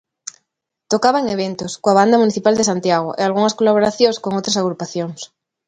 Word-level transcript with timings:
Tocaba 0.91 1.21
en 1.21 1.27
eventos, 1.35 1.71
coa 1.81 1.97
Banda 1.99 2.21
Municipal 2.23 2.55
de 2.57 2.67
Santiago 2.69 3.09
e 3.13 3.21
algunhas 3.23 3.57
colaboracións 3.59 4.17
con 4.23 4.31
outras 4.37 4.59
agrupacións. 4.61 5.19